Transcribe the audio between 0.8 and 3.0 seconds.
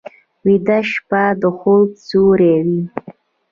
شپه د خوب سیوری وي